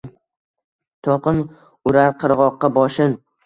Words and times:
To’lqin 1.09 1.43
urar 1.93 2.13
qirg’oqqa 2.27 2.75
boshin 2.83 3.19